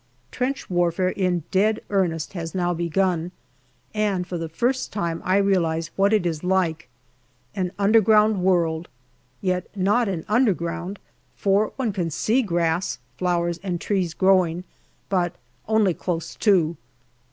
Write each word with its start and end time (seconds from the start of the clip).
Trench 0.31 0.67
warfare 0.67 1.09
in 1.09 1.43
dead 1.51 1.79
earnest 1.91 2.33
has 2.33 2.55
now 2.55 2.73
begun, 2.73 3.31
and 3.93 4.25
for 4.25 4.35
the 4.39 4.49
first 4.49 4.91
time 4.91 5.21
I 5.23 5.37
realize 5.37 5.91
what 5.95 6.11
it 6.11 6.25
is 6.25 6.43
like: 6.43 6.89
an 7.55 7.71
underground 7.77 8.41
world, 8.43 8.89
yet 9.41 9.67
not 9.77 10.07
an 10.09 10.25
underground, 10.27 10.97
for. 11.35 11.71
one 11.75 11.93
can 11.93 12.09
see 12.09 12.41
grass, 12.41 12.97
flowers, 13.17 13.59
and 13.61 13.79
trees 13.79 14.15
growing, 14.15 14.63
but 15.07 15.35
only 15.67 15.93
close 15.93 16.33
to. 16.37 16.77